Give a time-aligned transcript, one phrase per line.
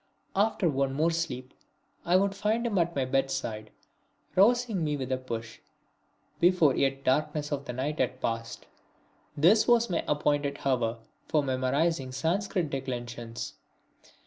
[0.35, 1.53] After one more sleep
[2.05, 3.69] I would find him at my bedside,
[4.35, 5.59] rousing me with a push,
[6.39, 8.65] before yet the darkness of night had passed.
[9.37, 13.53] This was my appointed hour for memorising Sanscrit declensions.